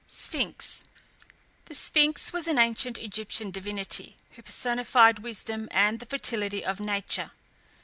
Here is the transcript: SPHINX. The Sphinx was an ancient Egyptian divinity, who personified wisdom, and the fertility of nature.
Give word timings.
SPHINX. 0.07 0.83
The 1.65 1.75
Sphinx 1.75 2.33
was 2.33 2.47
an 2.47 2.57
ancient 2.57 2.97
Egyptian 2.97 3.51
divinity, 3.51 4.17
who 4.31 4.41
personified 4.41 5.19
wisdom, 5.19 5.67
and 5.69 5.99
the 5.99 6.07
fertility 6.07 6.65
of 6.65 6.79
nature. 6.79 7.29